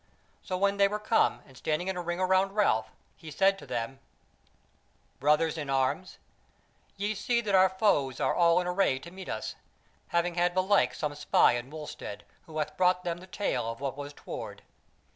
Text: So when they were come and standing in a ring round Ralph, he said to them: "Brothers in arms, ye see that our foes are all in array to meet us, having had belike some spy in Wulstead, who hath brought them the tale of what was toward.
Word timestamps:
So 0.41 0.57
when 0.57 0.77
they 0.77 0.87
were 0.87 0.97
come 0.97 1.43
and 1.45 1.55
standing 1.55 1.87
in 1.87 1.95
a 1.95 2.01
ring 2.01 2.17
round 2.19 2.55
Ralph, 2.55 2.89
he 3.15 3.29
said 3.29 3.59
to 3.59 3.67
them: 3.67 3.99
"Brothers 5.19 5.59
in 5.59 5.69
arms, 5.69 6.17
ye 6.97 7.13
see 7.13 7.39
that 7.41 7.53
our 7.53 7.69
foes 7.69 8.19
are 8.19 8.33
all 8.33 8.59
in 8.59 8.65
array 8.65 8.97
to 8.97 9.11
meet 9.11 9.29
us, 9.29 9.53
having 10.07 10.33
had 10.33 10.55
belike 10.55 10.95
some 10.95 11.13
spy 11.13 11.51
in 11.51 11.69
Wulstead, 11.69 12.23
who 12.47 12.57
hath 12.57 12.75
brought 12.77 13.03
them 13.03 13.17
the 13.19 13.27
tale 13.27 13.69
of 13.71 13.79
what 13.79 13.95
was 13.95 14.11
toward. 14.11 14.63